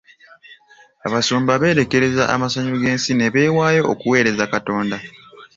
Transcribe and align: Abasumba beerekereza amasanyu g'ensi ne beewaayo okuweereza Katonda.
Abasumba 1.07 1.53
beerekereza 1.61 2.23
amasanyu 2.33 2.75
g'ensi 2.81 3.11
ne 3.15 3.27
beewaayo 3.33 3.81
okuweereza 3.93 4.45
Katonda. 4.53 4.97